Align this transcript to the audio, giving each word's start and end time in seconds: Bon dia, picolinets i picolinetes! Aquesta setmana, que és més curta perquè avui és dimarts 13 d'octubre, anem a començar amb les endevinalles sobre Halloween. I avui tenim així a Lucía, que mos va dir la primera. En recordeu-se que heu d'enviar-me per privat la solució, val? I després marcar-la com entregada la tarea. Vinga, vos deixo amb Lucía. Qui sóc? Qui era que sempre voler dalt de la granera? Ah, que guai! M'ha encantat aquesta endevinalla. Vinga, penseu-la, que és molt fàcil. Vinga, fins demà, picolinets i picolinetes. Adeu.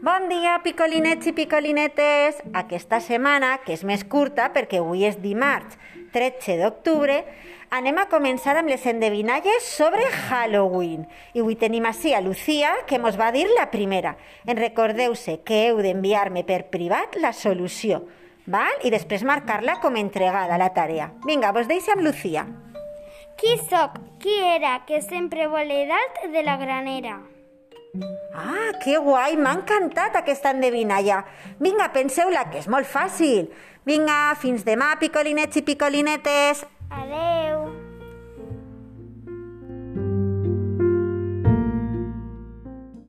Bon 0.00 0.30
dia, 0.30 0.54
picolinets 0.64 1.26
i 1.28 1.32
picolinetes! 1.36 2.38
Aquesta 2.56 3.02
setmana, 3.04 3.50
que 3.60 3.74
és 3.76 3.82
més 3.84 4.00
curta 4.08 4.46
perquè 4.54 4.78
avui 4.80 5.02
és 5.04 5.18
dimarts 5.20 5.74
13 6.14 6.54
d'octubre, 6.56 7.18
anem 7.68 7.98
a 8.00 8.06
començar 8.08 8.54
amb 8.56 8.72
les 8.72 8.86
endevinalles 8.88 9.66
sobre 9.68 10.06
Halloween. 10.08 11.02
I 11.36 11.42
avui 11.42 11.58
tenim 11.60 11.84
així 11.84 12.14
a 12.16 12.22
Lucía, 12.24 12.70
que 12.88 12.96
mos 12.96 13.18
va 13.20 13.28
dir 13.34 13.44
la 13.50 13.66
primera. 13.68 14.14
En 14.48 14.56
recordeu-se 14.56 15.42
que 15.44 15.66
heu 15.66 15.82
d'enviar-me 15.84 16.46
per 16.48 16.70
privat 16.72 17.18
la 17.20 17.34
solució, 17.36 18.00
val? 18.46 18.72
I 18.80 18.94
després 18.94 19.26
marcar-la 19.28 19.74
com 19.84 19.98
entregada 20.00 20.56
la 20.56 20.70
tarea. 20.72 21.10
Vinga, 21.28 21.52
vos 21.52 21.68
deixo 21.68 21.92
amb 21.92 22.06
Lucía. 22.08 22.46
Qui 23.36 23.52
sóc? 23.68 24.00
Qui 24.16 24.38
era 24.54 24.78
que 24.88 25.02
sempre 25.04 25.44
voler 25.44 25.82
dalt 25.92 26.24
de 26.32 26.46
la 26.48 26.56
granera? 26.56 27.18
Ah, 28.34 28.70
que 28.82 28.98
guai! 29.02 29.34
M'ha 29.36 29.56
encantat 29.58 30.20
aquesta 30.20 30.52
endevinalla. 30.54 31.24
Vinga, 31.58 31.90
penseu-la, 31.94 32.46
que 32.52 32.62
és 32.62 32.70
molt 32.70 32.86
fàcil. 32.86 33.50
Vinga, 33.88 34.20
fins 34.38 34.66
demà, 34.68 34.94
picolinets 35.00 35.58
i 35.58 35.66
picolinetes. 35.66 36.64
Adeu. 36.90 37.29